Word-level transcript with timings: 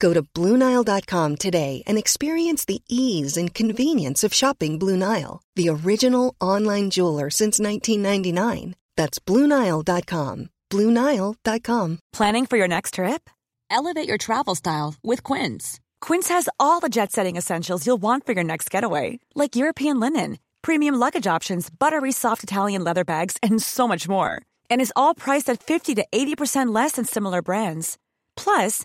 Go 0.00 0.12
to 0.12 0.22
BlueNile.com 0.22 1.36
today 1.36 1.82
and 1.86 1.98
experience 1.98 2.64
the 2.64 2.82
ease 2.88 3.36
and 3.36 3.54
convenience 3.54 4.24
of 4.24 4.34
shopping 4.34 4.78
Blue 4.78 4.96
Nile, 4.96 5.40
the 5.56 5.68
original 5.68 6.34
online 6.40 6.90
jeweler 6.90 7.30
since 7.30 7.60
1999. 7.60 8.74
That's 8.96 9.18
BlueNile.com. 9.20 10.50
BlueNile.com. 10.70 11.98
Planning 12.12 12.46
for 12.46 12.56
your 12.56 12.68
next 12.68 12.94
trip? 12.94 13.30
Elevate 13.70 14.08
your 14.08 14.18
travel 14.18 14.54
style 14.54 14.94
with 15.02 15.22
Quince. 15.22 15.80
Quince 16.00 16.28
has 16.28 16.48
all 16.58 16.80
the 16.80 16.88
jet 16.88 17.12
setting 17.12 17.36
essentials 17.36 17.86
you'll 17.86 18.02
want 18.02 18.24
for 18.24 18.32
your 18.32 18.44
next 18.44 18.70
getaway, 18.70 19.18
like 19.34 19.56
European 19.56 20.00
linen, 20.00 20.38
premium 20.62 20.94
luggage 20.94 21.26
options, 21.26 21.70
buttery 21.70 22.12
soft 22.12 22.42
Italian 22.42 22.84
leather 22.84 23.04
bags, 23.04 23.36
and 23.42 23.62
so 23.62 23.86
much 23.88 24.08
more. 24.08 24.42
And 24.70 24.80
is 24.80 24.92
all 24.96 25.14
priced 25.14 25.50
at 25.50 25.62
50 25.62 25.96
to 25.96 26.06
80% 26.12 26.74
less 26.74 26.92
than 26.92 27.04
similar 27.04 27.42
brands. 27.42 27.98
Plus, 28.36 28.84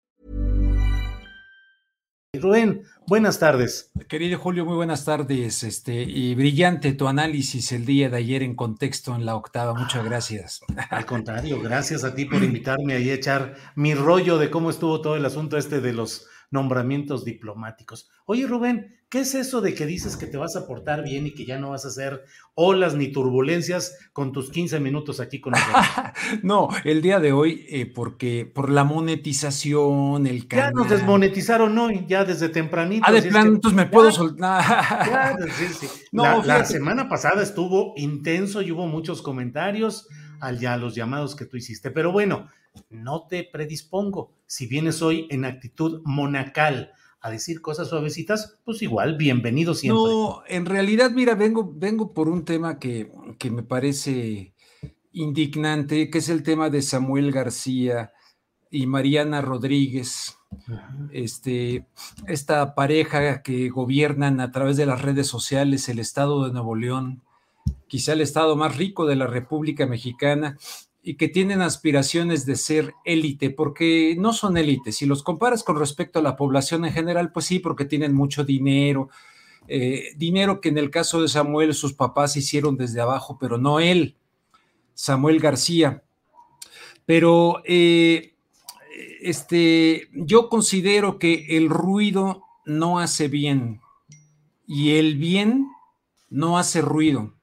Rubén, 2.41 2.81
buenas 3.05 3.37
tardes. 3.37 3.91
Querido 4.09 4.39
Julio, 4.39 4.65
muy 4.65 4.75
buenas 4.75 5.05
tardes. 5.05 5.63
Este 5.63 6.01
y 6.01 6.33
brillante 6.33 6.93
tu 6.93 7.07
análisis 7.07 7.71
el 7.71 7.85
día 7.85 8.09
de 8.09 8.17
ayer 8.17 8.41
en 8.41 8.55
contexto 8.55 9.15
en 9.15 9.25
la 9.25 9.35
octava. 9.35 9.75
Muchas 9.75 10.03
gracias. 10.03 10.61
Al 10.89 11.05
contrario, 11.05 11.61
gracias 11.61 12.03
a 12.03 12.15
ti 12.15 12.25
por 12.25 12.43
invitarme 12.43 12.93
ahí 12.93 13.11
a 13.11 13.13
echar 13.13 13.55
mi 13.75 13.93
rollo 13.93 14.39
de 14.39 14.49
cómo 14.49 14.71
estuvo 14.71 15.01
todo 15.01 15.15
el 15.15 15.25
asunto 15.25 15.55
este 15.55 15.81
de 15.81 15.93
los 15.93 16.27
nombramientos 16.49 17.23
diplomáticos. 17.23 18.09
Oye, 18.25 18.47
Rubén, 18.47 18.99
¿qué 19.11 19.19
es 19.19 19.35
eso 19.35 19.59
de 19.59 19.75
que 19.75 19.85
dices 19.85 20.15
que 20.15 20.25
te 20.25 20.37
vas 20.37 20.55
a 20.55 20.65
portar 20.65 21.03
bien 21.03 21.27
y 21.27 21.33
que 21.33 21.45
ya 21.45 21.59
no 21.59 21.71
vas 21.71 21.83
a 21.83 21.89
hacer 21.89 22.23
olas 22.55 22.95
ni 22.95 23.11
turbulencias 23.11 23.97
con 24.13 24.31
tus 24.31 24.49
15 24.49 24.79
minutos 24.79 25.19
aquí 25.19 25.41
con 25.41 25.51
nosotros? 25.51 25.85
no, 26.43 26.69
el 26.85 27.01
día 27.01 27.19
de 27.19 27.33
hoy, 27.33 27.65
eh, 27.69 27.85
porque 27.85 28.49
por 28.51 28.69
la 28.69 28.85
monetización, 28.85 30.27
el 30.27 30.47
canal. 30.47 30.67
Ya 30.67 30.71
nos 30.71 30.89
desmonetizaron 30.89 31.77
hoy, 31.77 32.05
ya 32.07 32.23
desde 32.23 32.47
tempranito. 32.47 33.03
Ah, 33.05 33.11
de 33.11 33.23
plan, 33.23 33.47
entonces 33.47 33.75
me 33.75 33.85
puedo 33.85 34.11
soltar. 34.11 34.61
Ya, 35.11 35.35
sí, 35.57 35.67
sí. 35.67 35.87
No, 36.11 36.23
la, 36.23 36.59
la 36.59 36.65
semana 36.65 37.09
pasada 37.09 37.43
estuvo 37.43 37.93
intenso 37.97 38.61
y 38.61 38.71
hubo 38.71 38.87
muchos 38.87 39.21
comentarios 39.21 40.07
al 40.39 40.59
ya 40.59 40.77
los 40.77 40.95
llamados 40.95 41.35
que 41.35 41.45
tú 41.45 41.57
hiciste. 41.57 41.91
Pero 41.91 42.13
bueno, 42.13 42.47
no 42.89 43.27
te 43.27 43.43
predispongo. 43.43 44.31
Si 44.45 44.67
vienes 44.67 45.01
hoy 45.01 45.27
en 45.29 45.43
actitud 45.43 46.01
monacal 46.05 46.93
a 47.21 47.29
decir 47.29 47.61
cosas 47.61 47.89
suavecitas, 47.89 48.57
pues 48.65 48.81
igual, 48.81 49.15
bienvenido 49.15 49.75
siempre. 49.75 50.01
No, 50.01 50.43
en 50.47 50.65
realidad, 50.65 51.11
mira, 51.11 51.35
vengo, 51.35 51.71
vengo 51.73 52.13
por 52.13 52.27
un 52.27 52.45
tema 52.45 52.79
que, 52.79 53.11
que 53.37 53.51
me 53.51 53.61
parece 53.61 54.53
indignante, 55.13 56.09
que 56.09 56.17
es 56.17 56.29
el 56.29 56.41
tema 56.41 56.69
de 56.69 56.81
Samuel 56.81 57.31
García 57.31 58.11
y 58.71 58.87
Mariana 58.87 59.41
Rodríguez. 59.41 60.37
Este, 61.11 61.85
esta 62.27 62.75
pareja 62.75 63.41
que 63.41 63.69
gobiernan 63.69 64.41
a 64.41 64.51
través 64.51 64.75
de 64.75 64.85
las 64.85 65.01
redes 65.01 65.27
sociales 65.27 65.87
el 65.89 65.99
estado 65.99 66.45
de 66.45 66.51
Nuevo 66.51 66.75
León, 66.75 67.21
quizá 67.87 68.13
el 68.13 68.21
estado 68.21 68.55
más 68.55 68.75
rico 68.77 69.05
de 69.05 69.15
la 69.15 69.27
República 69.27 69.85
Mexicana, 69.85 70.57
y 71.03 71.15
que 71.15 71.27
tienen 71.27 71.61
aspiraciones 71.61 72.45
de 72.45 72.55
ser 72.55 72.93
élite, 73.05 73.49
porque 73.49 74.15
no 74.19 74.33
son 74.33 74.57
élites. 74.57 74.97
Si 74.97 75.05
los 75.05 75.23
comparas 75.23 75.63
con 75.63 75.79
respecto 75.79 76.19
a 76.19 76.21
la 76.21 76.35
población 76.35 76.85
en 76.85 76.93
general, 76.93 77.31
pues 77.31 77.47
sí, 77.47 77.59
porque 77.59 77.85
tienen 77.85 78.13
mucho 78.13 78.43
dinero, 78.43 79.09
eh, 79.67 80.09
dinero 80.15 80.61
que 80.61 80.69
en 80.69 80.77
el 80.77 80.91
caso 80.91 81.21
de 81.21 81.27
Samuel 81.27 81.73
sus 81.73 81.93
papás 81.93 82.37
hicieron 82.37 82.77
desde 82.77 83.01
abajo, 83.01 83.37
pero 83.39 83.57
no 83.57 83.79
él, 83.79 84.15
Samuel 84.93 85.39
García. 85.39 86.03
Pero 87.05 87.63
eh, 87.65 88.35
este, 89.21 90.09
yo 90.13 90.49
considero 90.49 91.17
que 91.17 91.57
el 91.57 91.69
ruido 91.69 92.43
no 92.65 92.99
hace 92.99 93.27
bien 93.27 93.81
y 94.67 94.97
el 94.97 95.17
bien 95.17 95.67
no 96.29 96.57
hace 96.59 96.81
ruido. 96.81 97.33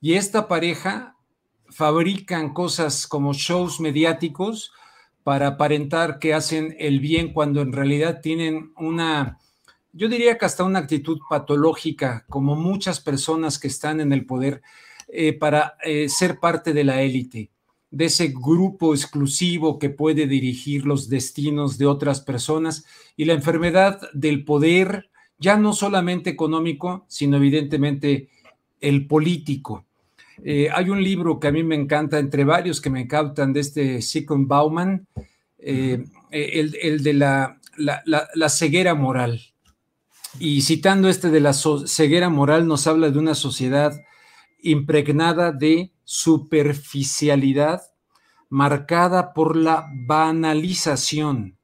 Y 0.00 0.14
esta 0.14 0.46
pareja 0.46 1.16
fabrican 1.70 2.52
cosas 2.52 3.06
como 3.06 3.32
shows 3.32 3.80
mediáticos 3.80 4.72
para 5.22 5.48
aparentar 5.48 6.18
que 6.18 6.34
hacen 6.34 6.74
el 6.78 7.00
bien 7.00 7.32
cuando 7.32 7.60
en 7.60 7.72
realidad 7.72 8.20
tienen 8.22 8.72
una, 8.76 9.38
yo 9.92 10.08
diría 10.08 10.38
que 10.38 10.46
hasta 10.46 10.64
una 10.64 10.78
actitud 10.78 11.18
patológica, 11.28 12.24
como 12.28 12.56
muchas 12.56 13.00
personas 13.00 13.58
que 13.58 13.68
están 13.68 14.00
en 14.00 14.12
el 14.12 14.24
poder, 14.24 14.62
eh, 15.08 15.32
para 15.32 15.74
eh, 15.84 16.08
ser 16.08 16.38
parte 16.38 16.72
de 16.72 16.84
la 16.84 17.02
élite, 17.02 17.50
de 17.90 18.04
ese 18.06 18.28
grupo 18.28 18.94
exclusivo 18.94 19.78
que 19.78 19.90
puede 19.90 20.26
dirigir 20.26 20.84
los 20.84 21.08
destinos 21.08 21.78
de 21.78 21.86
otras 21.86 22.20
personas 22.20 22.84
y 23.16 23.24
la 23.24 23.32
enfermedad 23.32 24.00
del 24.12 24.44
poder, 24.44 25.10
ya 25.38 25.56
no 25.56 25.72
solamente 25.72 26.30
económico, 26.30 27.06
sino 27.08 27.38
evidentemente 27.38 28.28
el 28.80 29.06
político. 29.06 29.87
Eh, 30.44 30.68
hay 30.72 30.90
un 30.90 31.02
libro 31.02 31.40
que 31.40 31.48
a 31.48 31.52
mí 31.52 31.62
me 31.62 31.74
encanta, 31.74 32.18
entre 32.18 32.44
varios 32.44 32.80
que 32.80 32.90
me 32.90 33.02
encantan, 33.02 33.52
de 33.52 33.60
este 33.60 34.02
Sigmund 34.02 34.46
Bauman, 34.46 35.06
eh, 35.58 36.04
el, 36.30 37.02
de 37.02 37.12
la, 37.12 37.58
la, 37.76 38.48
ceguera 38.48 38.94
moral. 38.94 39.40
Y 40.38 40.62
citando 40.62 41.08
este 41.08 41.30
de 41.30 41.40
la 41.40 41.52
ceguera 41.52 42.28
moral, 42.28 42.66
nos 42.66 42.86
habla 42.86 43.10
de 43.10 43.18
una 43.18 43.34
sociedad 43.34 43.92
impregnada 44.62 45.52
de 45.52 45.92
superficialidad, 46.04 47.82
marcada 48.48 49.34
por 49.34 49.56
la 49.56 49.86
banalización. 50.06 51.58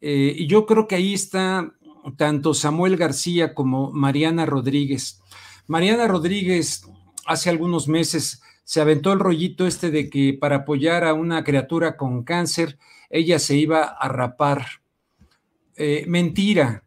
Eh, 0.00 0.34
y 0.36 0.46
yo 0.46 0.66
creo 0.66 0.86
que 0.86 0.96
ahí 0.96 1.14
está 1.14 1.72
tanto 2.16 2.54
Samuel 2.54 2.96
García 2.96 3.54
como 3.54 3.90
Mariana 3.90 4.46
Rodríguez. 4.46 5.20
Mariana 5.66 6.06
Rodríguez 6.06 6.86
hace 7.26 7.50
algunos 7.50 7.88
meses 7.88 8.42
se 8.64 8.80
aventó 8.80 9.12
el 9.12 9.18
rollito 9.18 9.66
este 9.66 9.90
de 9.90 10.08
que 10.08 10.32
para 10.34 10.56
apoyar 10.56 11.04
a 11.04 11.14
una 11.14 11.44
criatura 11.44 11.96
con 11.96 12.24
cáncer, 12.24 12.78
ella 13.10 13.38
se 13.38 13.56
iba 13.56 13.84
a 13.84 14.08
rapar. 14.08 14.66
Eh, 15.76 16.04
mentira, 16.08 16.84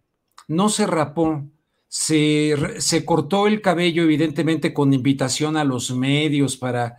no 0.48 0.70
se 0.70 0.88
rapó, 0.88 1.44
se, 1.88 2.56
se, 2.80 3.06
cortó 3.06 3.48
el 3.48 3.62
cabello 3.62 4.04
evidentemente 4.04 4.74
con 4.74 4.94
invitación 4.94 5.56
a 5.56 5.64
los 5.64 5.92
medios 5.92 6.58
para 6.58 6.98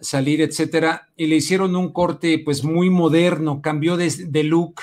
salir, 0.00 0.40
etcétera, 0.40 1.08
y 1.16 1.26
le 1.26 1.36
hicieron 1.36 1.76
un 1.76 1.92
corte 1.92 2.38
pues 2.38 2.64
muy 2.64 2.90
moderno, 2.90 3.60
cambió 3.62 3.96
de, 3.96 4.44
look, 4.44 4.80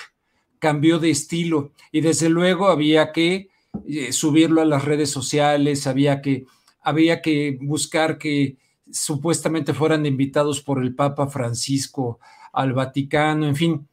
cambió 0.60 1.00
de 1.00 1.10
estilo, 1.10 1.72
y 1.92 2.02
desde 2.02 2.30
luego 2.30 2.68
había 2.68 3.12
que 3.12 3.50
eh, 3.88 4.12
subirlo 4.12 4.62
a 4.62 4.66
las 4.66 4.86
redes 4.86 5.10
sociales, 5.10 5.88
había 5.88 6.22
que 6.22 6.46
había 6.88 7.22
que 7.22 7.58
buscar 7.60 8.18
que 8.18 8.56
supuestamente 8.90 9.74
fueran 9.74 10.06
invitados 10.06 10.62
por 10.62 10.82
el 10.82 10.96
Papa 10.96 11.28
Francisco 11.28 12.22
al 12.54 12.72
Vaticano, 12.72 13.46
en 13.46 13.58
fin. 13.58 13.88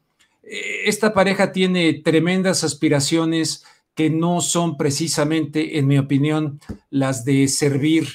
Eh, 0.44 0.82
esta 0.86 1.12
pareja 1.12 1.50
tiene 1.50 1.92
tremendas 1.94 2.62
aspiraciones 2.62 3.64
que 3.96 4.10
no 4.10 4.40
son 4.40 4.76
precisamente, 4.76 5.76
en 5.76 5.88
mi 5.88 5.98
opinión, 5.98 6.60
las 6.88 7.24
de 7.24 7.48
servir 7.48 8.06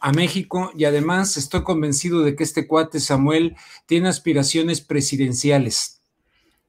a 0.00 0.10
México 0.10 0.72
y 0.76 0.84
además 0.84 1.36
estoy 1.36 1.62
convencido 1.62 2.22
de 2.22 2.34
que 2.34 2.42
este 2.42 2.66
cuate 2.66 2.98
Samuel 2.98 3.54
tiene 3.86 4.08
aspiraciones 4.08 4.80
presidenciales. 4.80 6.02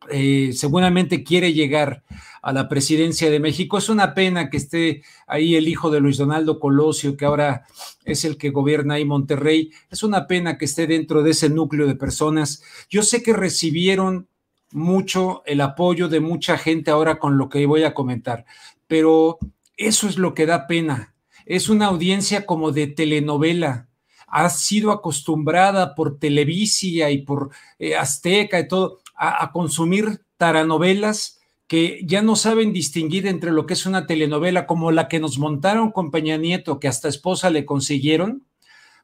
Eh, 0.10 0.52
seguramente 0.54 1.24
quiere 1.24 1.54
llegar 1.54 2.04
a 2.42 2.54
la 2.54 2.70
presidencia 2.70 3.32
de 3.32 3.40
México. 3.40 3.78
Es 3.78 3.90
una 3.90 4.14
pena 4.14 4.52
que 4.52 4.58
esté 4.58 5.04
ahí 5.26 5.56
el 5.56 5.68
hijo 5.68 5.90
de 5.90 6.00
Luis 6.00 6.18
Donaldo 6.18 6.60
Colosio, 6.60 7.18
que 7.18 7.26
ahora 7.26 7.66
es 8.04 8.24
el 8.24 8.38
que 8.38 8.52
gobierna 8.52 8.96
ahí 8.96 9.06
Monterrey. 9.06 9.72
Es 9.90 10.04
una 10.04 10.28
pena 10.28 10.58
que 10.58 10.66
esté 10.66 10.86
dentro 10.86 11.24
de 11.24 11.32
ese 11.32 11.50
núcleo 11.50 11.88
de 11.88 11.96
personas. 11.96 12.62
Yo 12.88 13.02
sé 13.02 13.24
que 13.24 13.34
recibieron 13.34 14.28
mucho 14.72 15.42
el 15.46 15.60
apoyo 15.62 16.08
de 16.08 16.20
mucha 16.20 16.58
gente 16.58 16.92
ahora 16.92 17.18
con 17.18 17.38
lo 17.38 17.50
que 17.50 17.66
voy 17.66 17.84
a 17.84 17.94
comentar, 17.94 18.46
pero 18.88 19.40
eso 19.78 20.08
es 20.08 20.18
lo 20.18 20.34
que 20.36 20.46
da 20.46 20.68
pena. 20.68 21.16
Es 21.46 21.70
una 21.70 21.88
audiencia 21.88 22.46
como 22.46 22.72
de 22.72 22.88
telenovela. 22.88 23.90
Ha 24.28 24.50
sido 24.50 24.92
acostumbrada 24.92 25.96
por 25.96 26.20
Televisia 26.20 27.10
y 27.10 27.24
por 27.24 27.50
eh, 27.80 27.96
Azteca 27.96 28.60
y 28.60 28.68
todo 28.68 29.00
a, 29.16 29.52
consumir 29.52 30.22
taranovelas 30.38 31.40
que 31.68 32.02
ya 32.04 32.22
no 32.22 32.36
saben 32.36 32.74
distinguir 32.74 33.28
entre 33.28 33.52
lo 33.52 33.66
que 33.66 33.74
es 33.74 33.86
una 33.86 34.06
telenovela 34.06 34.68
como 34.68 34.92
la 34.92 35.08
que 35.08 35.20
nos 35.20 35.40
montaron 35.40 35.92
con 35.92 36.12
Peña 36.12 36.38
Nieto, 36.38 36.80
que 36.80 36.88
hasta 36.88 37.08
esposa 37.08 37.50
le 37.50 37.66
consiguieron, 37.66 38.46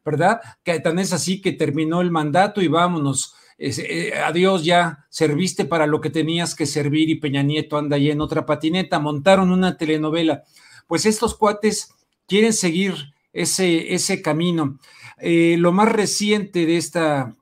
¿verdad? 0.06 0.42
Que 0.64 0.80
tan 0.80 1.00
es 1.00 1.14
así 1.14 1.42
que 1.42 1.54
terminó 1.54 2.02
el 2.02 2.12
mandato 2.12 2.62
y 2.62 2.68
vámonos. 2.68 3.36
Eh, 3.58 4.14
adiós, 4.26 4.64
ya 4.64 5.06
serviste 5.10 5.66
para 5.66 5.88
lo 5.88 6.02
que 6.02 6.10
tenías 6.10 6.56
que 6.56 6.66
servir 6.66 7.10
y 7.10 7.20
Peña 7.20 7.44
Nieto 7.44 7.78
anda 7.78 7.96
ahí 7.96 8.12
en 8.12 8.22
otra 8.22 8.46
patineta, 8.46 9.00
montaron 9.00 9.52
una 9.52 9.78
telenovela. 9.78 10.44
Pues 10.88 11.06
estos 11.06 11.36
cuates 11.36 11.94
quieren 12.28 12.54
seguir 12.54 13.14
ese, 13.34 13.94
ese 13.94 14.22
camino. 14.22 14.80
Eh, 15.20 15.56
lo 15.58 15.72
más 15.72 15.92
reciente 15.92 16.66
de 16.66 16.78
esta 16.78 17.36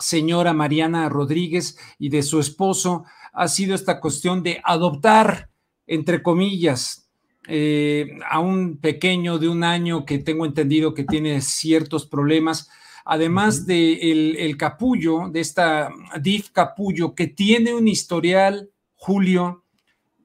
señora 0.00 0.52
Mariana 0.52 1.08
Rodríguez 1.08 1.78
y 1.98 2.08
de 2.08 2.22
su 2.22 2.40
esposo 2.40 3.04
ha 3.32 3.48
sido 3.48 3.74
esta 3.74 4.00
cuestión 4.00 4.42
de 4.42 4.60
adoptar, 4.64 5.50
entre 5.86 6.22
comillas, 6.22 7.10
eh, 7.46 8.18
a 8.28 8.38
un 8.38 8.78
pequeño 8.78 9.38
de 9.38 9.48
un 9.48 9.64
año 9.64 10.04
que 10.04 10.18
tengo 10.18 10.44
entendido 10.44 10.94
que 10.94 11.04
tiene 11.04 11.40
ciertos 11.40 12.06
problemas, 12.06 12.70
además 13.04 13.66
de 13.66 14.12
el, 14.44 14.56
capullo, 14.56 15.28
de 15.30 15.40
esta 15.40 15.90
DIF 16.20 16.50
capullo, 16.50 17.14
que 17.14 17.28
tiene 17.28 17.74
un 17.74 17.88
historial, 17.88 18.70
Julio, 18.94 19.64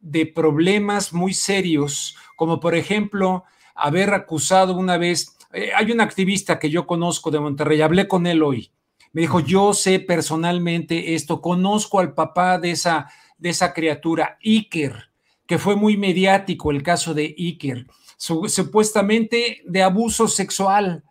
de 0.01 0.25
problemas 0.25 1.13
muy 1.13 1.33
serios, 1.33 2.15
como 2.35 2.59
por 2.59 2.75
ejemplo 2.75 3.43
haber 3.73 4.13
acusado 4.13 4.75
una 4.75 4.97
vez, 4.97 5.35
eh, 5.53 5.71
hay 5.75 5.91
un 5.91 6.01
activista 6.01 6.59
que 6.59 6.69
yo 6.69 6.85
conozco 6.85 7.31
de 7.31 7.39
Monterrey, 7.39 7.81
hablé 7.81 8.07
con 8.07 8.27
él 8.27 8.43
hoy, 8.43 8.71
me 9.15 9.21
dijo, 9.21 9.39
yo 9.39 9.73
sé 9.73 10.01
personalmente 10.01 11.15
esto, 11.15 11.39
conozco 11.39 12.01
al 12.01 12.13
papá 12.13 12.59
de 12.59 12.71
esa, 12.71 13.07
de 13.37 13.51
esa 13.51 13.73
criatura, 13.73 14.37
Iker, 14.43 15.09
que 15.47 15.57
fue 15.57 15.77
muy 15.77 15.95
mediático 15.95 16.69
el 16.69 16.83
caso 16.83 17.13
de 17.13 17.33
Iker, 17.37 17.87
supuestamente 18.17 19.61
de 19.65 19.83
abuso 19.83 20.27
sexual. 20.27 21.05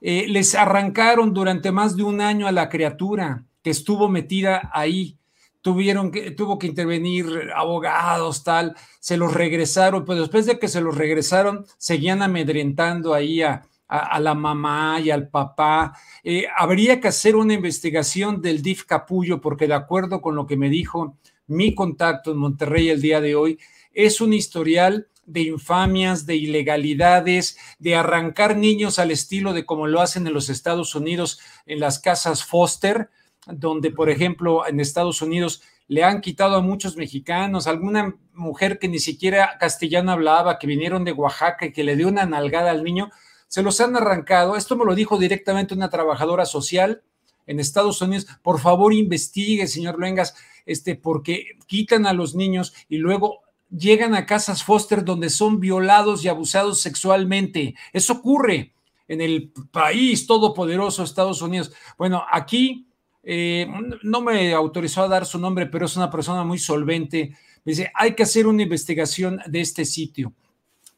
Eh, 0.00 0.26
les 0.28 0.54
arrancaron 0.54 1.34
durante 1.34 1.72
más 1.72 1.96
de 1.96 2.04
un 2.04 2.20
año 2.20 2.46
a 2.46 2.52
la 2.52 2.68
criatura 2.68 3.44
que 3.60 3.70
estuvo 3.70 4.08
metida 4.08 4.70
ahí. 4.72 5.18
Tuvieron 5.60 6.12
que, 6.12 6.30
tuvo 6.30 6.60
que 6.60 6.68
intervenir 6.68 7.50
abogados, 7.56 8.44
tal, 8.44 8.76
se 9.00 9.16
los 9.16 9.34
regresaron, 9.34 10.04
pero 10.04 10.20
después 10.20 10.46
de 10.46 10.60
que 10.60 10.68
se 10.68 10.80
los 10.80 10.96
regresaron, 10.96 11.66
seguían 11.76 12.22
amedrentando 12.22 13.14
ahí 13.14 13.42
a, 13.42 13.64
a, 13.88 14.20
la 14.20 14.34
mamá 14.34 15.00
y 15.00 15.10
al 15.10 15.28
papá. 15.28 15.94
Eh, 16.22 16.46
habría 16.56 17.00
que 17.00 17.08
hacer 17.08 17.36
una 17.36 17.54
investigación 17.54 18.42
del 18.42 18.62
DIF 18.62 18.84
Capullo, 18.84 19.40
porque 19.40 19.66
de 19.66 19.74
acuerdo 19.74 20.20
con 20.20 20.36
lo 20.36 20.46
que 20.46 20.56
me 20.56 20.68
dijo 20.68 21.16
mi 21.46 21.74
contacto 21.74 22.30
en 22.30 22.38
Monterrey 22.38 22.90
el 22.90 23.00
día 23.00 23.20
de 23.20 23.34
hoy, 23.34 23.58
es 23.94 24.20
un 24.20 24.34
historial 24.34 25.08
de 25.24 25.42
infamias, 25.42 26.26
de 26.26 26.36
ilegalidades, 26.36 27.58
de 27.78 27.96
arrancar 27.96 28.56
niños 28.56 28.98
al 28.98 29.10
estilo 29.10 29.52
de 29.52 29.66
como 29.66 29.86
lo 29.86 30.00
hacen 30.00 30.26
en 30.26 30.34
los 30.34 30.48
Estados 30.48 30.94
Unidos 30.94 31.40
en 31.66 31.80
las 31.80 31.98
casas 31.98 32.44
Foster, 32.44 33.10
donde, 33.46 33.90
por 33.90 34.10
ejemplo, 34.10 34.66
en 34.66 34.80
Estados 34.80 35.22
Unidos 35.22 35.62
le 35.86 36.04
han 36.04 36.20
quitado 36.20 36.56
a 36.56 36.62
muchos 36.62 36.96
mexicanos, 36.96 37.66
alguna 37.66 38.14
mujer 38.34 38.78
que 38.78 38.88
ni 38.88 38.98
siquiera 38.98 39.56
castellano 39.58 40.12
hablaba, 40.12 40.58
que 40.58 40.66
vinieron 40.66 41.04
de 41.04 41.12
Oaxaca 41.12 41.66
y 41.66 41.72
que 41.72 41.84
le 41.84 41.96
dio 41.96 42.08
una 42.08 42.26
nalgada 42.26 42.70
al 42.70 42.84
niño, 42.84 43.10
se 43.48 43.62
los 43.62 43.80
han 43.80 43.96
arrancado. 43.96 44.56
Esto 44.56 44.76
me 44.76 44.84
lo 44.84 44.94
dijo 44.94 45.18
directamente 45.18 45.74
una 45.74 45.90
trabajadora 45.90 46.46
social 46.46 47.02
en 47.46 47.58
Estados 47.58 48.00
Unidos. 48.00 48.26
Por 48.42 48.60
favor, 48.60 48.94
investigue, 48.94 49.66
señor 49.66 49.98
Luengas, 49.98 50.36
este, 50.66 50.94
porque 50.94 51.58
quitan 51.66 52.06
a 52.06 52.12
los 52.12 52.34
niños 52.34 52.74
y 52.88 52.98
luego 52.98 53.40
llegan 53.70 54.14
a 54.14 54.26
casas 54.26 54.62
foster 54.62 55.04
donde 55.04 55.30
son 55.30 55.60
violados 55.60 56.24
y 56.24 56.28
abusados 56.28 56.80
sexualmente. 56.80 57.74
Eso 57.92 58.14
ocurre 58.14 58.74
en 59.08 59.22
el 59.22 59.50
país 59.70 60.26
todopoderoso 60.26 61.02
Estados 61.02 61.40
Unidos. 61.40 61.72
Bueno, 61.96 62.22
aquí 62.30 62.86
eh, 63.22 63.66
no 64.02 64.20
me 64.20 64.52
autorizó 64.52 65.02
a 65.02 65.08
dar 65.08 65.26
su 65.26 65.38
nombre, 65.38 65.66
pero 65.66 65.86
es 65.86 65.96
una 65.96 66.10
persona 66.10 66.44
muy 66.44 66.58
solvente. 66.58 67.34
dice, 67.64 67.90
hay 67.94 68.14
que 68.14 68.22
hacer 68.22 68.46
una 68.46 68.62
investigación 68.62 69.40
de 69.46 69.60
este 69.60 69.84
sitio. 69.86 70.34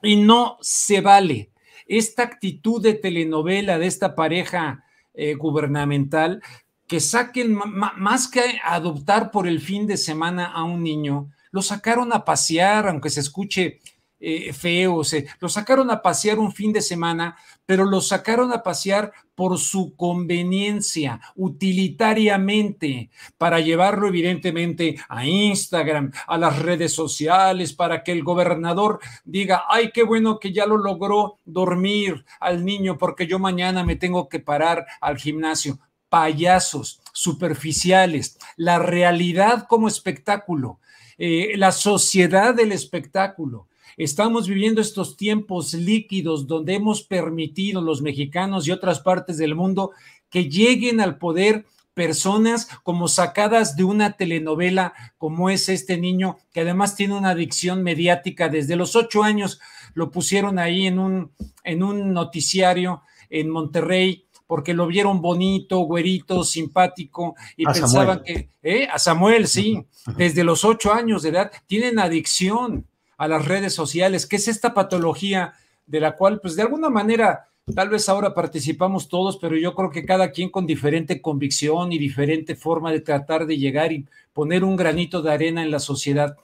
Y 0.03 0.17
no 0.17 0.58
se 0.61 1.00
vale 1.00 1.50
esta 1.87 2.23
actitud 2.23 2.82
de 2.82 2.94
telenovela 2.94 3.79
de 3.79 3.87
esta 3.87 4.15
pareja 4.15 4.85
eh, 5.15 5.35
gubernamental, 5.35 6.43
que 6.87 7.00
saquen 7.00 7.55
más 7.55 8.29
que 8.29 8.59
adoptar 8.65 9.31
por 9.31 9.47
el 9.47 9.61
fin 9.61 9.87
de 9.87 9.97
semana 9.97 10.47
a 10.47 10.65
un 10.65 10.82
niño, 10.82 11.31
lo 11.53 11.62
sacaron 11.62 12.12
a 12.12 12.25
pasear, 12.25 12.88
aunque 12.88 13.11
se 13.11 13.21
escuche 13.21 13.81
eh, 14.22 14.52
feo, 14.52 15.02
se, 15.02 15.26
lo 15.40 15.49
sacaron 15.49 15.90
a 15.90 16.02
pasear 16.02 16.38
un 16.38 16.52
fin 16.52 16.75
de 16.75 16.82
semana, 16.82 17.38
pero 17.64 17.87
lo 17.87 18.02
sacaron 18.02 18.52
a 18.52 18.62
pasear 18.62 19.12
por 19.34 19.58
su 19.58 19.96
conveniencia, 19.96 21.22
utilitariamente, 21.37 23.08
para 23.38 23.61
llevarlo 23.61 24.08
evidentemente 24.08 24.96
a 25.08 25.25
Instagram, 25.25 26.12
a 26.26 26.37
las 26.37 26.58
redes 26.58 26.93
sociales, 26.93 27.72
para 27.72 28.05
que 28.05 28.12
el 28.12 28.22
gobernador 28.22 29.00
diga, 29.25 29.64
ay, 29.70 29.90
qué 29.90 30.02
bueno 30.02 30.38
que 30.38 30.52
ya 30.52 30.67
lo 30.67 30.76
logró 30.76 31.38
dormir 31.46 32.26
al 32.40 32.62
niño 32.62 32.99
porque 32.99 33.26
yo 33.26 33.38
mañana 33.38 33.84
me 33.84 33.96
tengo 33.96 34.28
que 34.28 34.40
parar 34.40 34.84
al 35.00 35.17
gimnasio. 35.17 35.78
Payasos, 36.11 37.00
superficiales, 37.14 38.37
la 38.56 38.78
realidad 38.78 39.67
como 39.67 39.88
espectáculo, 39.88 40.81
eh, 41.17 41.55
la 41.56 41.72
sociedad 41.72 42.55
del 42.55 42.72
espectáculo 42.72 43.69
Estamos 44.00 44.49
viviendo 44.49 44.81
estos 44.81 45.14
tiempos 45.14 45.75
líquidos 45.75 46.47
donde 46.47 46.73
hemos 46.73 47.02
permitido 47.02 47.82
los 47.82 48.00
mexicanos 48.00 48.67
y 48.67 48.70
otras 48.70 49.00
partes 49.00 49.37
del 49.37 49.55
mundo 49.55 49.91
que 50.31 50.49
lleguen 50.49 51.02
al 51.02 51.19
poder 51.19 51.67
personas 51.93 52.67
como 52.82 53.08
sacadas 53.08 53.76
de 53.76 53.85
una 53.85 54.12
telenovela 54.12 54.94
como 55.19 55.50
es 55.50 55.69
este 55.69 55.99
niño 55.99 56.38
que 56.50 56.62
además 56.62 56.97
tiene 56.97 57.12
una 57.12 57.32
adicción 57.32 57.82
mediática 57.82 58.49
desde 58.49 58.75
los 58.75 58.97
ocho 58.97 59.23
años. 59.23 59.61
Lo 59.93 60.11
pusieron 60.11 60.58
ahí 60.58 60.87
en 60.87 60.99
un 60.99 61.32
en 61.63 61.82
un 61.82 62.15
noticiario 62.15 63.03
en 63.29 63.51
Monterrey 63.51 64.25
porque 64.46 64.72
lo 64.72 64.86
vieron 64.86 65.20
bonito, 65.20 65.81
güerito, 65.81 66.43
simpático 66.43 67.34
y 67.55 67.67
pensaban 67.67 68.22
que 68.25 68.48
¿eh? 68.63 68.89
a 68.91 68.98
Samuel 68.98 69.46
sí 69.46 69.84
desde 70.17 70.43
los 70.43 70.65
ocho 70.65 70.91
años 70.91 71.22
de 71.22 71.29
edad 71.29 71.53
tienen 71.67 71.98
adicción 71.98 72.86
a 73.20 73.29
las 73.29 73.44
redes 73.44 73.74
sociales, 73.74 74.27
que 74.27 74.36
es 74.36 74.48
esta 74.48 74.72
patología 74.72 75.53
de 75.84 76.00
la 76.00 76.17
cual, 76.17 76.41
pues 76.41 76.56
de 76.56 76.62
alguna 76.62 76.89
manera, 76.89 77.48
tal 77.74 77.91
vez 77.91 78.08
ahora 78.08 78.32
participamos 78.32 79.08
todos, 79.08 79.36
pero 79.36 79.58
yo 79.58 79.74
creo 79.74 79.91
que 79.91 80.06
cada 80.06 80.31
quien 80.31 80.48
con 80.48 80.67
diferente 80.67 81.20
convicción 81.20 81.93
y 81.93 81.98
diferente 81.98 82.56
forma 82.56 82.91
de 82.91 83.00
tratar 83.00 83.44
de 83.44 83.58
llegar 83.58 83.93
y 83.93 84.06
poner 84.32 84.65
un 84.65 84.74
granito 84.74 85.20
de 85.20 85.34
arena 85.34 85.62
en 85.62 85.70
la 85.70 85.81
sociedad. 85.81 86.34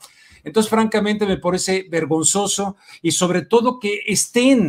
Entonces, 0.44 0.68
francamente, 0.68 1.24
me 1.24 1.38
parece 1.38 1.86
vergonzoso 1.90 2.76
y 3.00 3.12
sobre 3.12 3.46
todo 3.46 3.80
que 3.80 4.02
estén 4.06 4.68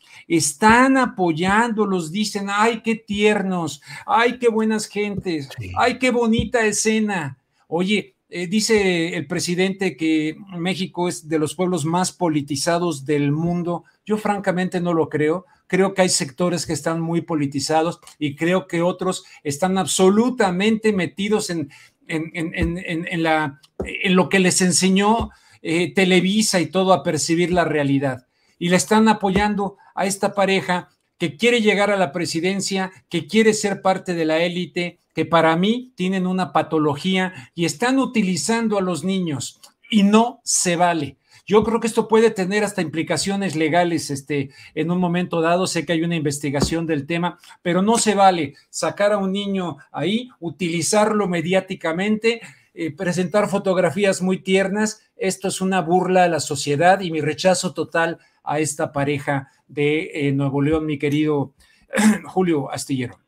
están 0.31 0.97
apoyándolos, 0.97 2.09
dicen, 2.09 2.47
ay, 2.49 2.81
qué 2.83 2.95
tiernos, 2.95 3.81
ay, 4.05 4.39
qué 4.39 4.47
buenas 4.47 4.87
gentes, 4.87 5.49
ay, 5.77 5.99
qué 5.99 6.09
bonita 6.09 6.65
escena. 6.65 7.37
Oye, 7.67 8.15
eh, 8.29 8.47
dice 8.47 9.17
el 9.17 9.27
presidente 9.27 9.97
que 9.97 10.37
México 10.57 11.09
es 11.09 11.27
de 11.27 11.37
los 11.37 11.53
pueblos 11.53 11.83
más 11.83 12.13
politizados 12.13 13.05
del 13.05 13.33
mundo. 13.33 13.83
Yo 14.05 14.17
francamente 14.17 14.79
no 14.79 14.93
lo 14.93 15.09
creo. 15.09 15.45
Creo 15.67 15.93
que 15.93 16.03
hay 16.03 16.09
sectores 16.09 16.65
que 16.65 16.71
están 16.71 17.01
muy 17.01 17.21
politizados 17.21 17.99
y 18.17 18.37
creo 18.37 18.67
que 18.67 18.81
otros 18.81 19.25
están 19.43 19.77
absolutamente 19.77 20.93
metidos 20.93 21.49
en, 21.49 21.69
en, 22.07 23.23
la, 23.23 23.59
en 23.83 24.15
lo 24.15 24.29
que 24.29 24.39
les 24.39 24.61
enseñó 24.61 25.31
eh, 25.61 25.93
Televisa 25.93 26.61
y 26.61 26.67
todo 26.67 26.93
a 26.93 27.03
percibir 27.03 27.51
la 27.51 27.65
realidad 27.65 28.27
y 28.61 28.69
le 28.69 28.75
están 28.75 29.07
apoyando 29.07 29.77
a 29.95 30.05
esta 30.05 30.35
pareja 30.35 30.89
que 31.17 31.35
quiere 31.35 31.61
llegar 31.61 31.89
a 31.89 31.97
la 31.97 32.11
presidencia, 32.11 32.91
que 33.09 33.25
quiere 33.25 33.55
ser 33.55 33.81
parte 33.81 34.13
de 34.13 34.23
la 34.23 34.37
élite, 34.37 34.99
que 35.15 35.25
para 35.25 35.55
mí 35.55 35.93
tienen 35.95 36.27
una 36.27 36.53
patología 36.53 37.33
y 37.55 37.65
están 37.65 37.97
utilizando 37.97 38.77
a 38.77 38.81
los 38.81 39.03
niños 39.03 39.59
y 39.89 40.03
no 40.03 40.41
se 40.43 40.75
vale. 40.75 41.17
Yo 41.47 41.63
creo 41.63 41.79
que 41.79 41.87
esto 41.87 42.07
puede 42.07 42.29
tener 42.29 42.63
hasta 42.63 42.83
implicaciones 42.83 43.55
legales 43.55 44.11
este, 44.11 44.51
en 44.75 44.91
un 44.91 44.99
momento 44.99 45.41
dado. 45.41 45.65
Sé 45.65 45.83
que 45.83 45.93
hay 45.93 46.03
una 46.03 46.15
investigación 46.15 46.85
del 46.85 47.07
tema, 47.07 47.39
pero 47.63 47.81
no 47.81 47.97
se 47.97 48.13
vale 48.13 48.53
sacar 48.69 49.11
a 49.11 49.17
un 49.17 49.31
niño 49.31 49.77
ahí, 49.91 50.29
utilizarlo 50.39 51.27
mediáticamente, 51.27 52.41
eh, 52.73 52.95
presentar 52.95 53.49
fotografías 53.49 54.21
muy 54.21 54.41
tiernas. 54.41 55.01
Esto 55.17 55.49
es 55.49 55.61
una 55.61 55.81
burla 55.81 56.23
a 56.23 56.29
la 56.29 56.39
sociedad 56.39 57.01
y 57.01 57.11
mi 57.11 57.19
rechazo 57.19 57.73
total 57.73 58.19
a 58.43 58.59
esta 58.59 58.91
pareja 58.91 59.49
de 59.67 60.11
eh, 60.13 60.31
Nuevo 60.31 60.61
León, 60.61 60.85
mi 60.85 60.97
querido 60.97 61.53
Julio 62.25 62.71
Astillero. 62.71 63.19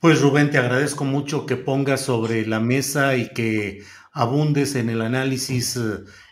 Pues 0.00 0.22
Rubén, 0.22 0.50
te 0.50 0.56
agradezco 0.56 1.04
mucho 1.04 1.44
que 1.44 1.56
pongas 1.56 2.00
sobre 2.00 2.46
la 2.46 2.58
mesa 2.58 3.16
y 3.16 3.28
que 3.28 3.82
abundes 4.12 4.74
en 4.74 4.88
el 4.88 5.02
análisis 5.02 5.78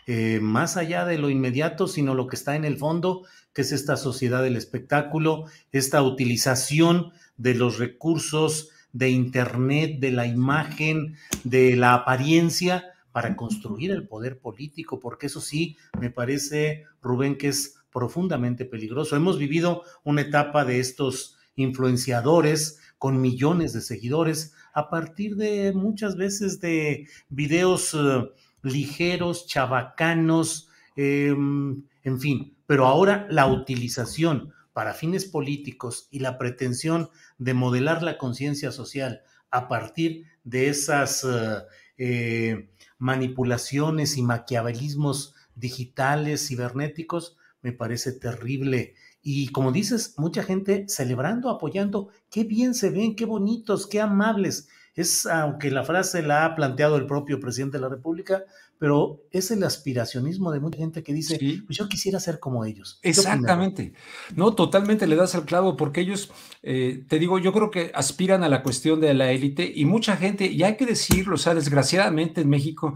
eh, 0.07 0.39
más 0.41 0.75
allá 0.75 1.05
de 1.05 1.19
lo 1.19 1.29
inmediato, 1.29 1.87
sino 1.87 2.15
lo 2.15 2.25
que 2.25 2.35
está 2.35 2.55
en 2.55 2.65
el 2.65 2.77
fondo, 2.77 3.27
que 3.53 3.61
es 3.61 3.71
esta 3.71 3.95
sociedad 3.95 4.41
del 4.41 4.55
espectáculo, 4.55 5.45
esta 5.71 6.01
utilización 6.01 7.11
de 7.37 7.53
los 7.53 7.77
recursos 7.77 8.71
de 8.93 9.09
Internet, 9.09 9.99
de 9.99 10.11
la 10.11 10.27
imagen, 10.27 11.15
de 11.43 11.75
la 11.75 11.93
apariencia 11.93 12.85
para 13.11 13.35
construir 13.35 13.91
el 13.91 14.07
poder 14.07 14.39
político, 14.39 14.99
porque 14.99 15.27
eso 15.27 15.41
sí, 15.41 15.77
me 15.99 16.09
parece, 16.09 16.85
Rubén, 17.01 17.37
que 17.37 17.49
es 17.49 17.75
profundamente 17.91 18.65
peligroso. 18.65 19.15
Hemos 19.15 19.37
vivido 19.37 19.83
una 20.03 20.21
etapa 20.21 20.63
de 20.63 20.79
estos 20.79 21.37
influenciadores 21.55 22.79
con 22.97 23.21
millones 23.21 23.73
de 23.73 23.81
seguidores 23.81 24.53
a 24.73 24.89
partir 24.89 25.35
de 25.35 25.73
muchas 25.73 26.15
veces 26.15 26.59
de 26.59 27.07
videos 27.29 27.93
eh, 27.93 28.29
ligeros, 28.61 29.47
chabacanos, 29.47 30.69
em, 30.95 31.83
en 32.03 32.19
fin, 32.19 32.55
pero 32.65 32.85
ahora 32.85 33.27
la 33.29 33.47
utilización 33.47 34.53
para 34.79 34.93
fines 34.93 35.25
políticos 35.25 36.07
y 36.09 36.19
la 36.19 36.37
pretensión 36.37 37.09
de 37.37 37.53
modelar 37.53 38.01
la 38.01 38.17
conciencia 38.17 38.71
social 38.71 39.23
a 39.51 39.67
partir 39.67 40.23
de 40.45 40.69
esas 40.69 41.25
eh, 41.25 41.63
eh, 41.97 42.69
manipulaciones 42.97 44.15
y 44.15 44.21
maquiavelismos 44.21 45.35
digitales, 45.53 46.47
cibernéticos, 46.47 47.35
me 47.61 47.73
parece 47.73 48.13
terrible. 48.13 48.95
Y 49.21 49.49
como 49.49 49.73
dices, 49.73 50.13
mucha 50.15 50.43
gente 50.43 50.85
celebrando, 50.87 51.49
apoyando, 51.49 52.07
qué 52.31 52.45
bien 52.45 52.73
se 52.73 52.89
ven, 52.89 53.17
qué 53.17 53.25
bonitos, 53.25 53.85
qué 53.85 53.99
amables. 53.99 54.69
Es, 54.95 55.25
aunque 55.25 55.71
la 55.71 55.83
frase 55.83 56.23
la 56.23 56.45
ha 56.45 56.55
planteado 56.55 56.95
el 56.95 57.05
propio 57.05 57.41
presidente 57.41 57.79
de 57.79 57.81
la 57.81 57.89
República, 57.89 58.45
pero 58.79 59.21
es 59.31 59.51
el 59.51 59.61
aspiracionismo 59.65 60.51
de 60.53 60.61
mucha 60.61 60.77
gente 60.77 61.03
que 61.03 61.13
dice, 61.13 61.37
pues 61.65 61.77
yo 61.77 61.89
quisiera 61.89 62.17
ser 62.21 62.39
como 62.39 62.63
ellos. 62.63 62.99
Exactamente. 63.03 63.91
No, 64.35 64.55
totalmente 64.55 65.05
le 65.05 65.17
das 65.17 65.35
al 65.35 65.43
clavo, 65.43 65.75
porque 65.75 65.99
ellos, 65.99 66.31
eh, 66.63 67.03
te 67.09 67.19
digo, 67.19 67.39
yo 67.39 67.51
creo 67.51 67.71
que 67.71 67.91
aspiran 67.93 68.41
a 68.41 68.49
la 68.49 68.63
cuestión 68.63 69.01
de 69.01 69.13
la 69.13 69.33
élite 69.33 69.69
y 69.75 69.83
mucha 69.83 70.15
gente, 70.15 70.47
y 70.47 70.63
hay 70.63 70.77
que 70.77 70.85
decirlo, 70.85 71.35
o 71.35 71.37
sea, 71.37 71.53
desgraciadamente 71.53 72.39
en 72.39 72.49
México, 72.49 72.95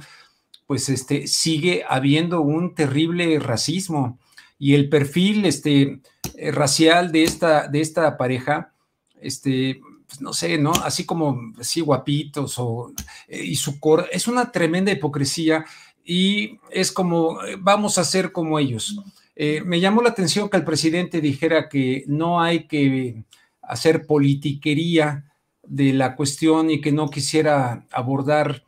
pues 0.67 0.87
este, 0.87 1.27
sigue 1.27 1.83
habiendo 1.87 2.39
un 2.39 2.75
terrible 2.75 3.37
racismo 3.39 4.19
y 4.57 4.75
el 4.75 4.87
perfil 4.87 5.43
este, 5.43 5.99
eh, 6.35 6.51
racial 6.53 7.11
de 7.11 7.25
esta, 7.25 7.67
de 7.67 7.81
esta 7.81 8.15
pareja, 8.15 8.73
este, 9.19 9.81
pues 10.13 10.21
no 10.21 10.33
sé, 10.33 10.57
¿no? 10.59 10.71
Así 10.71 11.05
como 11.05 11.53
así 11.59 11.81
guapitos 11.81 12.59
o, 12.59 12.93
eh, 13.27 13.43
y 13.43 13.55
su 13.55 13.79
cor, 13.79 14.07
es 14.11 14.27
una 14.27 14.51
tremenda 14.51 14.91
hipocresía 14.91 15.65
y 16.05 16.59
es 16.69 16.91
como, 16.91 17.43
eh, 17.43 17.57
vamos 17.59 17.97
a 17.97 18.03
ser 18.03 18.31
como 18.31 18.59
ellos. 18.59 18.99
me 19.65 19.79
llamó 19.79 20.03
la 20.03 20.09
atención 20.09 20.47
que 20.47 20.57
el 20.57 20.63
presidente 20.63 21.19
dijera 21.19 21.67
que 21.67 22.03
no 22.07 22.39
hay 22.39 22.67
que 22.67 23.23
hacer 23.63 24.05
politiquería 24.05 25.25
de 25.63 25.93
la 25.93 26.15
cuestión 26.15 26.69
y 26.69 26.81
que 26.81 26.91
no 26.91 27.09
quisiera 27.09 27.87
abordar 27.91 28.63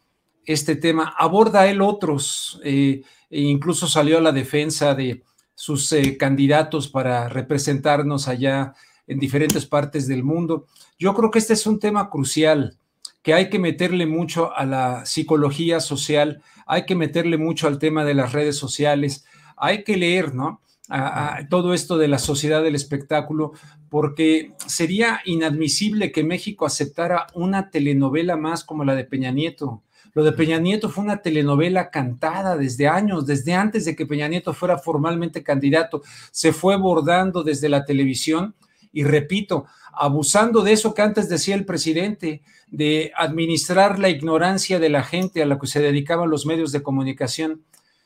este 0.45 0.75
tema. 0.75 1.13
Aborda 1.17 1.67
él 1.67 1.81
otros, 1.81 2.59
e 2.63 3.03
incluso 3.29 3.87
salió 3.87 4.17
a 4.17 4.21
la 4.21 4.31
defensa 4.31 4.95
de 4.95 5.21
sus 5.55 5.91
eh, 5.93 6.17
candidatos 6.17 6.89
para 6.89 7.29
representarnos 7.29 8.27
allá 8.27 8.73
en 9.07 9.19
diferentes 9.19 9.65
partes 9.65 10.07
del 10.07 10.23
mundo. 10.23 10.65
Yo 10.97 11.13
creo 11.13 11.31
que 11.31 11.39
este 11.39 11.53
es 11.53 11.65
un 11.67 11.79
tema 11.79 12.09
crucial, 12.09 12.77
que 13.21 13.33
hay 13.33 13.49
que 13.49 13.59
meterle 13.59 14.05
mucho 14.05 14.55
a 14.55 14.65
la 14.65 15.05
psicología 15.05 15.79
social, 15.79 16.43
hay 16.65 16.85
que 16.85 16.95
meterle 16.95 17.37
mucho 17.37 17.67
al 17.67 17.79
tema 17.79 18.05
de 18.05 18.13
las 18.13 18.33
redes 18.33 18.55
sociales, 18.55 19.25
hay 19.57 19.83
que 19.83 19.97
leer, 19.97 20.33
¿no? 20.33 20.61
A, 20.87 21.39
todo 21.49 21.73
esto 21.73 21.97
de 21.97 22.07
la 22.07 22.19
sociedad 22.19 22.61
del 22.61 22.75
espectáculo, 22.75 23.53
porque 23.89 24.53
sería 24.67 25.21
inadmisible 25.25 26.11
que 26.11 26.23
México 26.23 26.67
aceptara 26.67 27.25
una 27.33 27.71
telenovela 27.71 28.37
más 28.37 28.63
como 28.63 28.85
la 28.85 28.93
de 28.93 29.05
Peña 29.05 29.31
Nieto. 29.31 29.81
Lo 30.13 30.23
de 30.23 30.31
Peña 30.31 30.59
Nieto 30.59 30.89
fue 30.89 31.03
una 31.03 31.23
telenovela 31.23 31.89
cantada 31.89 32.55
desde 32.55 32.87
años, 32.87 33.25
desde 33.25 33.55
antes 33.55 33.85
de 33.85 33.95
que 33.95 34.05
Peña 34.05 34.27
Nieto 34.27 34.53
fuera 34.53 34.77
formalmente 34.77 35.41
candidato. 35.41 36.03
Se 36.31 36.53
fue 36.53 36.77
bordando 36.77 37.43
desde 37.43 37.67
la 37.67 37.83
televisión 37.83 38.53
y 38.95 39.03
repito, 39.03 39.65
abusando 39.91 40.61
de 40.61 40.71
eso 40.71 40.93
que 40.93 41.01
antes 41.01 41.27
decía 41.27 41.53
el 41.53 41.65
presidente, 41.65 42.41
de 42.71 43.11
administrar 43.15 43.99
la 43.99 44.07
ignorancia 44.09 44.79
de 44.79 44.89
la 44.89 45.03
gente 45.03 45.43
a 45.43 45.45
la 45.45 45.59
que 45.59 45.67
se 45.67 45.81
dedicaban 45.81 46.29
los 46.29 46.45
medios 46.45 46.71
de 46.71 46.81
comunicación. 46.81 47.61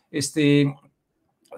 Este, 0.10 0.74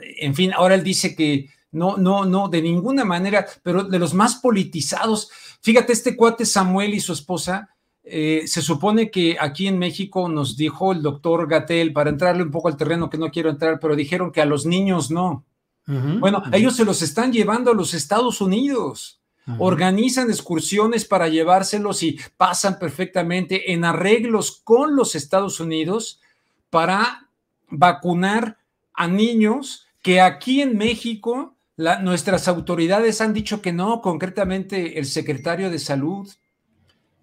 en 0.01 0.35
fin, 0.35 0.51
ahora 0.53 0.75
él 0.75 0.83
dice 0.83 1.15
que 1.15 1.49
no, 1.71 1.95
no, 1.95 2.25
no, 2.25 2.49
de 2.49 2.61
ninguna 2.61 3.05
manera, 3.05 3.45
pero 3.63 3.85
de 3.85 3.99
los 3.99 4.13
más 4.13 4.35
politizados. 4.35 5.31
Fíjate, 5.61 5.93
este 5.93 6.17
cuate 6.17 6.45
Samuel 6.45 6.93
y 6.93 6.99
su 6.99 7.13
esposa 7.13 7.69
eh, 8.03 8.43
se 8.47 8.61
supone 8.61 9.09
que 9.11 9.37
aquí 9.39 9.67
en 9.67 9.79
México 9.79 10.27
nos 10.27 10.57
dijo 10.57 10.91
el 10.91 11.01
doctor 11.01 11.47
Gatel, 11.47 11.93
para 11.93 12.09
entrarle 12.09 12.43
un 12.43 12.51
poco 12.51 12.67
al 12.67 12.75
terreno 12.75 13.09
que 13.09 13.17
no 13.17 13.31
quiero 13.31 13.49
entrar, 13.49 13.79
pero 13.79 13.95
dijeron 13.95 14.33
que 14.33 14.41
a 14.41 14.45
los 14.45 14.65
niños 14.65 15.09
no. 15.09 15.45
bueno, 15.87 16.43
ellos 16.51 16.75
se 16.75 16.83
los 16.83 17.01
están 17.01 17.31
llevando 17.31 17.71
a 17.71 17.75
los 17.75 17.93
Estados 17.93 18.41
Unidos. 18.41 19.20
Organizan 19.57 20.29
excursiones 20.29 21.03
para 21.03 21.27
llevárselos 21.27 22.03
y 22.03 22.19
pasan 22.37 22.79
perfectamente 22.79 23.73
en 23.73 23.83
arreglos 23.83 24.61
con 24.63 24.95
los 24.95 25.15
Estados 25.15 25.59
Unidos 25.59 26.21
para 26.69 27.27
vacunar 27.69 28.57
a 28.93 29.07
niños 29.07 29.87
que 30.01 30.21
aquí 30.21 30.61
en 30.61 30.77
México 30.77 31.55
nuestras 31.75 32.47
autoridades 32.47 33.19
han 33.19 33.33
dicho 33.33 33.61
que 33.61 33.73
no, 33.73 34.01
concretamente 34.01 34.99
el 34.99 35.05
secretario 35.05 35.69
de 35.69 35.79
salud, 35.79 36.29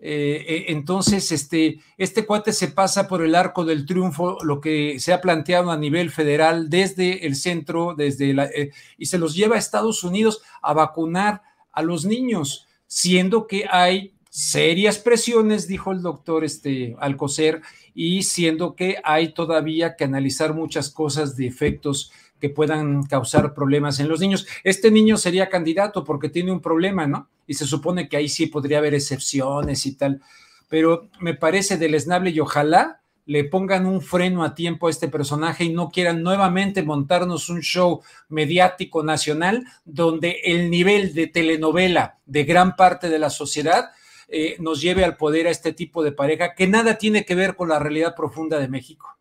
eh, 0.01 0.45
eh, 0.47 0.65
entonces, 0.69 1.33
este, 1.33 1.81
este 1.97 2.25
cuate 2.25 2.53
se 2.53 2.69
pasa 2.69 3.09
por 3.09 3.25
el 3.25 3.35
arco 3.35 3.65
del 3.65 3.85
triunfo, 3.85 4.39
lo 4.45 4.61
que 4.61 5.01
se 5.01 5.13
ha 5.13 5.21
planteado 5.21 5.73
a 5.73 5.77
nivel 5.77 6.11
federal 6.11 6.71
desde 6.71 7.27
el 7.27 7.35
centro, 7.35 7.95
desde 7.97 8.33
la, 8.33 8.47
eh, 8.47 8.71
y 8.97 9.07
se 9.07 9.19
los 9.19 9.35
lleva 9.35 9.57
a 9.57 9.59
Estados 9.59 10.05
Unidos 10.05 10.41
a 10.63 10.73
vacunar 10.73 11.43
a 11.73 11.83
los 11.83 12.05
niños, 12.05 12.67
siendo 12.87 13.47
que 13.47 13.67
hay 13.71 14.15
serias 14.31 14.99
presiones, 14.99 15.67
dijo 15.67 15.93
el 15.93 16.03
doctor 16.03 16.45
este, 16.45 16.97
Alcocer, 17.01 17.63
y 17.95 18.23
siendo 18.23 18.77
que 18.77 18.97
hay 19.03 19.33
todavía 19.33 19.97
que 19.97 20.05
analizar 20.05 20.55
muchas 20.55 20.91
cosas 20.91 21.37
de 21.37 21.47
efectos 21.47 22.13
que 22.41 22.51
puedan 22.51 23.03
causar 23.05 23.55
problemas 23.55 23.99
en 24.01 24.09
los 24.09 24.21
niños. 24.21 24.47
Este 24.63 24.91
niño 24.91 25.17
sería 25.17 25.49
candidato 25.49 26.05
porque 26.05 26.29
tiene 26.29 26.53
un 26.53 26.61
problema, 26.61 27.07
¿no? 27.07 27.29
Y 27.47 27.55
se 27.55 27.67
supone 27.67 28.09
que 28.09 28.17
ahí 28.17 28.29
sí 28.29 28.47
podría 28.47 28.79
haber 28.79 28.95
excepciones 28.95 29.87
y 29.87 29.97
tal, 29.97 30.23
pero 30.69 31.09
me 31.19 31.35
parece 31.35 31.79
deleznable 31.79 32.31
y 32.31 32.41
ojalá 32.41 32.98
le 33.29 33.45
pongan 33.45 33.85
un 33.85 34.01
freno 34.01 34.43
a 34.43 34.55
tiempo 34.55 34.87
a 34.87 34.91
este 34.91 35.07
personaje 35.07 35.65
y 35.65 35.69
no 35.69 35.91
quieran 35.91 36.23
nuevamente 36.23 36.83
montarnos 36.83 37.51
un 37.51 37.61
show 37.61 38.01
mediático 38.31 39.03
nacional 39.03 39.67
donde 39.85 40.41
el 40.45 40.71
nivel 40.71 41.13
de 41.13 41.27
telenovela 41.27 42.19
de 42.25 42.45
gran 42.45 42.75
parte 42.75 43.11
de 43.11 43.19
la 43.19 43.29
sociedad 43.29 43.91
eh, 44.29 44.57
nos 44.61 44.81
lleve 44.81 45.05
al 45.05 45.19
poder 45.19 45.47
a 45.47 45.51
este 45.51 45.75
tipo 45.75 46.03
de 46.03 46.13
pareja 46.13 46.55
que 46.55 46.67
nada 46.67 46.97
tiene 46.97 47.27
que 47.27 47.35
ver 47.35 47.55
con 47.55 47.69
la 47.69 47.79
realidad 47.79 48.15
profunda 48.17 48.59
de 48.59 48.69
México. 48.69 49.19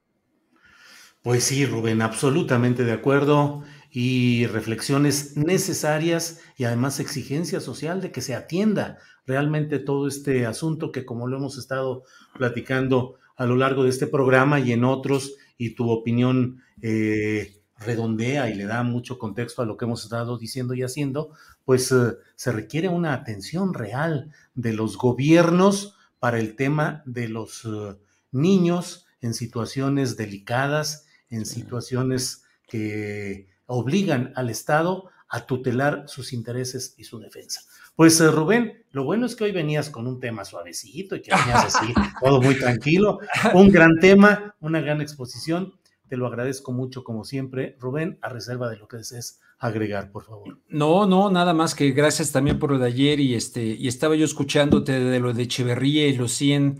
Pues 1.21 1.43
sí, 1.43 1.65
Rubén, 1.65 2.01
absolutamente 2.01 2.85
de 2.85 2.93
acuerdo 2.93 3.65
y 3.91 4.45
reflexiones 4.47 5.35
necesarias 5.35 6.39
y 6.55 6.63
además 6.63 7.01
exigencia 7.01 7.59
social 7.59 7.99
de 7.99 8.13
que 8.13 8.21
se 8.21 8.35
atienda 8.35 8.99
realmente 9.27 9.79
todo 9.79 10.07
este 10.07 10.45
asunto 10.45 10.91
que 10.91 11.05
como 11.05 11.27
lo 11.27 11.37
hemos 11.37 11.57
estado 11.57 12.03
platicando 12.37 13.15
a 13.35 13.45
lo 13.45 13.55
largo 13.55 13.83
de 13.83 13.89
este 13.89 14.07
programa 14.07 14.59
y 14.59 14.71
en 14.71 14.83
otros 14.83 15.35
y 15.57 15.75
tu 15.75 15.91
opinión 15.91 16.63
eh, 16.81 17.61
redondea 17.77 18.49
y 18.49 18.55
le 18.55 18.65
da 18.65 18.81
mucho 18.81 19.19
contexto 19.19 19.61
a 19.61 19.65
lo 19.65 19.77
que 19.77 19.85
hemos 19.85 20.03
estado 20.03 20.37
diciendo 20.37 20.73
y 20.73 20.81
haciendo, 20.81 21.31
pues 21.65 21.91
eh, 21.91 22.13
se 22.35 22.51
requiere 22.51 22.89
una 22.89 23.13
atención 23.13 23.75
real 23.75 24.31
de 24.55 24.73
los 24.73 24.97
gobiernos 24.97 25.95
para 26.19 26.39
el 26.39 26.55
tema 26.55 27.03
de 27.05 27.27
los 27.27 27.65
eh, 27.65 27.95
niños 28.31 29.05
en 29.21 29.33
situaciones 29.35 30.17
delicadas 30.17 31.05
en 31.29 31.45
situaciones 31.45 32.43
que 32.67 33.47
obligan 33.65 34.31
al 34.35 34.49
Estado 34.49 35.09
a 35.29 35.45
tutelar 35.45 36.05
sus 36.07 36.33
intereses 36.33 36.95
y 36.97 37.03
su 37.03 37.19
defensa. 37.19 37.61
Pues 37.97 38.21
eh, 38.21 38.29
Rubén, 38.29 38.85
lo 38.91 39.05
bueno 39.05 39.25
es 39.25 39.35
que 39.35 39.45
hoy 39.45 39.51
venías 39.51 39.89
con 39.89 40.05
un 40.05 40.19
tema 40.19 40.45
suavecito 40.45 41.15
y 41.15 41.21
que 41.23 41.31
venías 41.31 41.65
así, 41.75 41.91
todo 42.23 42.39
muy 42.39 42.53
tranquilo, 42.53 43.17
un 43.55 43.69
gran 43.71 43.97
tema, 43.99 44.55
una 44.59 44.79
gran 44.81 45.01
exposición. 45.01 45.73
Te 46.07 46.15
lo 46.15 46.27
agradezco 46.27 46.71
mucho 46.71 47.03
como 47.03 47.23
siempre, 47.23 47.75
Rubén, 47.79 48.19
a 48.21 48.29
reserva 48.29 48.69
de 48.69 48.77
lo 48.77 48.87
que 48.87 48.97
desees 48.97 49.41
agregar, 49.57 50.11
por 50.11 50.25
favor. 50.25 50.59
No, 50.69 51.07
no, 51.07 51.31
nada 51.31 51.55
más 51.55 51.73
que 51.73 51.89
gracias 51.89 52.31
también 52.31 52.59
por 52.59 52.69
lo 52.71 52.77
de 52.77 52.85
ayer 52.85 53.19
y 53.19 53.33
este 53.33 53.65
y 53.65 53.87
estaba 53.87 54.15
yo 54.15 54.25
escuchándote 54.25 54.99
de 54.99 55.19
lo 55.19 55.33
de 55.33 55.41
Echeverría 55.41 56.07
y 56.07 56.15
los 56.15 56.33
100 56.33 56.79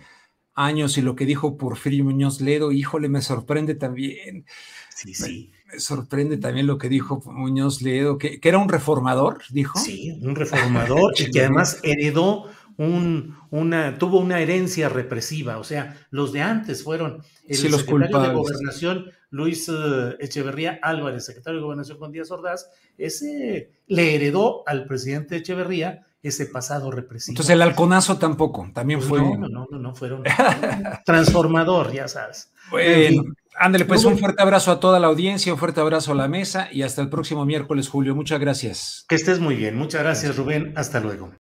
años 0.58 0.98
y 0.98 1.02
lo 1.02 1.16
que 1.16 1.26
dijo 1.26 1.56
Porfirio 1.56 2.04
Muñoz 2.04 2.42
Ledo, 2.42 2.72
híjole, 2.72 3.08
me 3.08 3.22
sorprende 3.22 3.76
también. 3.76 4.46
Sí, 4.90 5.14
sí. 5.14 5.52
Me, 5.72 5.80
sorprende 5.80 6.38
también 6.38 6.66
lo 6.66 6.78
que 6.78 6.90
dijo 6.90 7.22
Muñoz 7.26 7.82
Ledo, 7.82 8.18
que, 8.18 8.40
era 8.42 8.58
un 8.58 8.68
reformador, 8.68 9.40
dijo. 9.52 9.80
Sí, 9.80 10.18
un 10.22 10.36
reformador 10.36 11.14
y 11.18 11.30
que 11.30 11.40
además 11.42 11.80
heredó 11.84 12.46
un, 12.78 13.38
una, 13.52 13.98
tuvo 13.98 14.20
una 14.20 14.40
herencia 14.40 14.90
represiva, 14.90 15.60
o 15.60 15.64
sea, 15.64 15.96
los 16.10 16.34
de 16.34 16.42
antes 16.42 16.84
fueron 16.84 17.24
el 17.48 17.56
secretario 17.56 18.20
de 18.20 18.34
Gobernación 18.34 19.12
Luis 19.30 19.70
eh, 19.70 20.16
Echeverría 20.20 20.80
Álvarez, 20.82 21.26
secretario 21.26 21.60
de 21.60 21.66
Gobernación 21.66 21.98
con 22.00 22.12
Díaz 22.12 22.32
Ordaz, 22.32 22.70
ese 22.98 23.72
le 23.88 24.16
heredó 24.16 24.64
al 24.68 24.86
presidente 24.86 25.38
Echeverría 25.38 26.07
ese 26.22 26.46
pasado 26.48 26.92
represivo. 26.92 27.34
Entonces 27.34 27.54
el 27.54 27.62
halconazo 27.62 28.18
tampoco, 28.18 28.70
también 28.74 29.00
pues 29.00 29.10
fue. 29.10 29.22
No, 29.22 29.48
no, 29.48 29.68
no, 29.70 29.80
no, 29.80 29.96
fueron 29.96 30.24
transformador, 31.06 31.92
ya 31.94 32.08
sabes. 32.08 32.52
Bueno, 32.70 33.24
ándale, 33.58 33.86
pues 33.86 34.04
un 34.06 34.18
fuerte 34.18 34.42
abrazo 34.42 34.72
a 34.72 34.80
toda 34.80 35.00
la 35.00 35.08
audiencia, 35.08 35.54
un 35.54 35.60
fuerte 35.60 35.80
abrazo 35.80 36.12
a 36.12 36.16
la 36.16 36.28
mesa 36.28 36.70
y 36.72 36.82
hasta 36.82 37.02
el 37.02 37.10
próximo 37.10 37.46
miércoles, 37.46 37.88
Julio. 37.88 38.16
Muchas 38.16 38.40
gracias. 38.40 39.06
Que 39.08 39.16
estés 39.16 39.40
muy 39.40 39.56
bien. 39.56 39.78
Muchas 39.78 40.02
gracias, 40.02 40.36
Rubén. 40.36 40.74
Hasta 40.76 41.00
luego. 41.00 41.32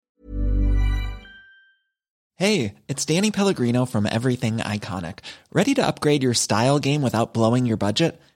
Hey, 2.38 2.75
it's 2.87 3.06
Danny 3.06 3.30
Pellegrino 3.30 3.87
from 3.87 4.06
Everything 4.06 4.59
Iconic. 4.59 5.21
¿Ready 5.52 5.73
to 5.75 5.87
upgrade 5.87 6.23
your 6.23 6.35
style 6.35 6.78
game 6.78 7.00
without 7.00 7.33
blowing 7.33 7.65
your 7.65 7.78
budget? 7.78 8.21